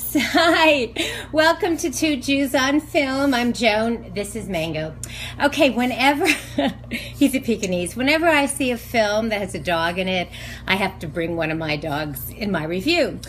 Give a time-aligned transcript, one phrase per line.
[0.00, 0.16] loves.
[0.32, 0.92] Hi,
[1.32, 3.34] welcome to Two Jews on Film.
[3.34, 4.12] I'm Joan.
[4.14, 4.94] This is Mango.
[5.42, 6.26] Okay, whenever
[6.90, 10.28] he's a Pekingese, whenever I see a film that has a dog in it,
[10.66, 13.20] I have to bring one of my dogs in my review.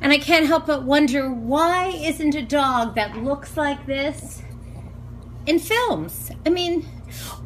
[0.00, 4.42] And I can't help but wonder why isn't a dog that looks like this
[5.46, 6.30] in films?
[6.44, 6.86] I mean,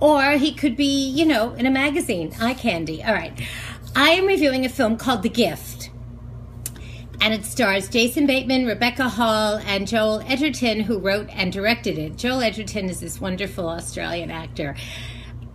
[0.00, 3.02] or he could be, you know, in a magazine, eye candy.
[3.02, 3.38] All right.
[3.94, 5.75] I am reviewing a film called The Gift
[7.26, 12.16] and it stars Jason Bateman, Rebecca Hall, and Joel Edgerton, who wrote and directed it.
[12.16, 14.76] Joel Edgerton is this wonderful Australian actor.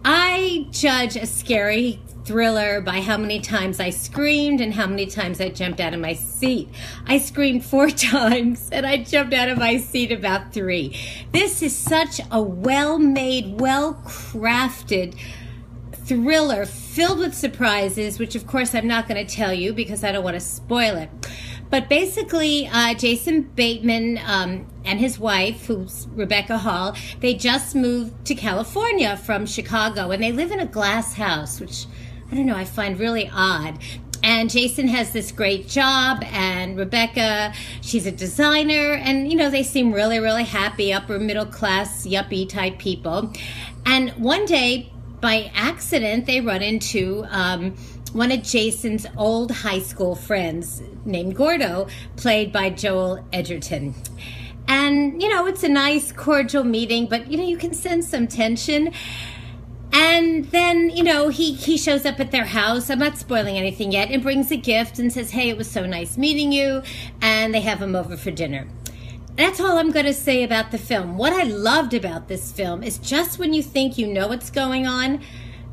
[0.03, 5.39] I judge a scary thriller by how many times I screamed and how many times
[5.39, 6.67] I jumped out of my seat.
[7.07, 10.99] I screamed four times and I jumped out of my seat about three.
[11.31, 15.15] This is such a well made, well crafted
[15.93, 20.11] thriller filled with surprises, which of course I'm not going to tell you because I
[20.11, 21.09] don't want to spoil it.
[21.71, 28.25] But basically, uh, Jason Bateman um, and his wife, who's Rebecca Hall, they just moved
[28.25, 31.85] to California from Chicago, and they live in a glass house, which
[32.29, 33.79] I don't know, I find really odd.
[34.23, 39.63] And Jason has this great job, and Rebecca, she's a designer, and you know, they
[39.63, 43.33] seem really, really happy, upper middle class, yuppie type people.
[43.85, 47.75] And one day, by accident, they run into um,
[48.13, 53.95] one of Jason's old high school friends named Gordo, played by Joel Edgerton.
[54.67, 58.27] And, you know, it's a nice, cordial meeting, but, you know, you can sense some
[58.27, 58.93] tension.
[59.93, 62.89] And then, you know, he, he shows up at their house.
[62.89, 65.85] I'm not spoiling anything yet, and brings a gift and says, Hey, it was so
[65.85, 66.83] nice meeting you.
[67.21, 68.67] And they have him over for dinner.
[69.35, 71.17] That's all I'm going to say about the film.
[71.17, 74.85] What I loved about this film is just when you think you know what's going
[74.85, 75.21] on,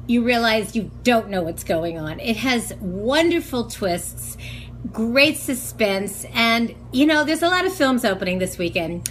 [0.08, 2.18] you realize you don't know what's going on.
[2.18, 4.36] It has wonderful twists,
[4.90, 9.08] great suspense, and you know, there's a lot of films opening this weekend.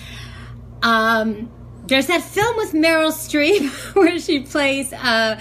[0.81, 1.51] Um,
[1.85, 5.39] there's that film with Meryl Streep where she plays uh,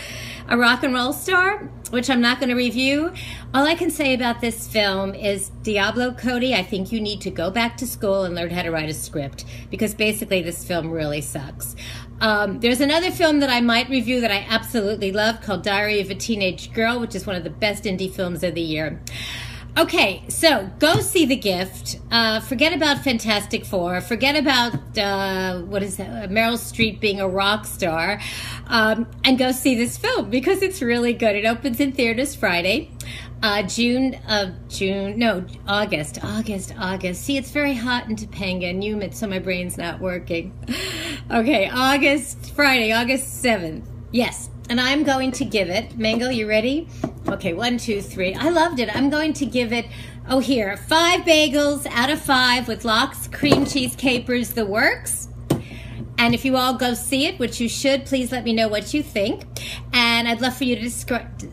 [0.48, 1.58] a rock and roll star,
[1.90, 3.12] which I'm not going to review.
[3.52, 7.30] All I can say about this film is Diablo Cody, I think you need to
[7.30, 10.90] go back to school and learn how to write a script because basically this film
[10.90, 11.74] really sucks.
[12.20, 16.10] Um, there's another film that I might review that I absolutely love called Diary of
[16.10, 19.00] a Teenage Girl, which is one of the best indie films of the year.
[19.78, 21.98] Okay, so go see The Gift.
[22.10, 24.00] Uh, forget about Fantastic Four.
[24.00, 28.18] Forget about, uh, what is that, Meryl Streep being a rock star.
[28.68, 31.36] Um, and go see this film because it's really good.
[31.36, 32.90] It opens in theaters Friday.
[33.42, 37.22] Uh, June of uh, June, no, August, August, August.
[37.22, 40.58] See, it's very hot in Topanga and humid, so my brain's not working.
[41.28, 43.84] Okay, August, Friday, August 7th.
[44.12, 46.88] Yes, and I'm going to give it, Mango, you ready?
[47.28, 48.34] Okay, one, two, three.
[48.34, 48.94] I loved it.
[48.94, 49.86] I'm going to give it,
[50.28, 55.28] oh, here, five bagels out of five with lox, cream cheese, capers, the works.
[56.18, 58.94] And if you all go see it, which you should, please let me know what
[58.94, 59.44] you think.
[59.92, 60.90] And I'd love for you to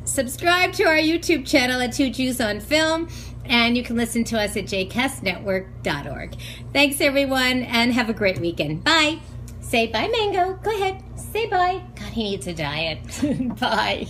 [0.06, 3.09] subscribe to our YouTube channel at Two Jews on Film.
[3.45, 6.35] And you can listen to us at jcastnetwork.org.
[6.72, 8.85] Thanks, everyone, and have a great weekend.
[8.85, 9.19] Bye.
[9.59, 10.53] Say bye, Mango.
[10.63, 11.03] Go ahead.
[11.18, 11.81] Say bye.
[12.13, 13.00] He needs a diet.
[13.59, 14.07] bye.